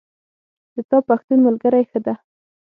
د 0.73 0.75
تا 0.89 0.97
پښتون 1.09 1.39
ملګری 1.47 1.83
ښه 1.89 1.99
ده 2.05 2.13